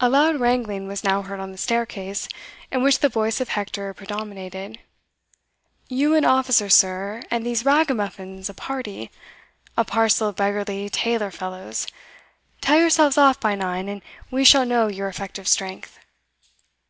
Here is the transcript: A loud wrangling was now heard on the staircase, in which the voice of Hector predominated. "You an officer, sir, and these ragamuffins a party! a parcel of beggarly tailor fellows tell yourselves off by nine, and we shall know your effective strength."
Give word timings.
A 0.00 0.08
loud 0.08 0.40
wrangling 0.40 0.88
was 0.88 1.04
now 1.04 1.20
heard 1.20 1.38
on 1.38 1.52
the 1.52 1.58
staircase, 1.58 2.30
in 2.72 2.82
which 2.82 3.00
the 3.00 3.10
voice 3.10 3.42
of 3.42 3.50
Hector 3.50 3.92
predominated. 3.92 4.78
"You 5.86 6.14
an 6.14 6.24
officer, 6.24 6.70
sir, 6.70 7.22
and 7.30 7.44
these 7.44 7.62
ragamuffins 7.62 8.48
a 8.48 8.54
party! 8.54 9.10
a 9.76 9.84
parcel 9.84 10.28
of 10.28 10.36
beggarly 10.36 10.88
tailor 10.88 11.30
fellows 11.30 11.86
tell 12.62 12.78
yourselves 12.80 13.18
off 13.18 13.38
by 13.38 13.54
nine, 13.54 13.86
and 13.86 14.00
we 14.30 14.46
shall 14.46 14.64
know 14.64 14.86
your 14.88 15.08
effective 15.08 15.46
strength." 15.46 15.98